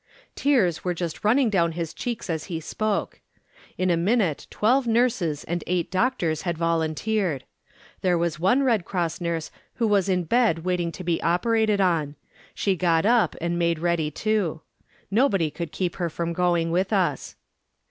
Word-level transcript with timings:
Tears 0.35 0.83
were 0.83 0.95
just 0.95 1.23
running 1.23 1.51
down 1.51 1.73
his 1.73 1.93
cheeks 1.93 2.27
as 2.27 2.45
he 2.45 2.59
spoke. 2.59 3.21
In 3.77 3.91
a 3.91 3.95
minute 3.97 4.47
twelve 4.49 4.87
nurses 4.87 5.43
and 5.43 5.63
eight 5.67 5.91
doctors 5.91 6.41
had 6.41 6.57
volunteered. 6.57 7.43
There 8.01 8.17
was 8.17 8.39
one 8.39 8.63
Red 8.63 8.83
Cross 8.83 9.21
nurse 9.21 9.51
who 9.75 9.85
was 9.87 10.09
in 10.09 10.23
bed 10.23 10.65
waiting 10.65 10.91
to 10.93 11.03
be 11.03 11.21
operated 11.21 11.79
on. 11.79 12.15
She 12.55 12.75
got 12.75 13.05
up 13.05 13.35
and 13.39 13.59
made 13.59 13.77
ready 13.77 14.09
too. 14.09 14.61
Nobody 15.11 15.51
could 15.51 15.71
keep 15.71 15.97
her 15.97 16.09
from 16.09 16.33
going 16.33 16.71
with 16.71 16.91
us. 16.91 17.35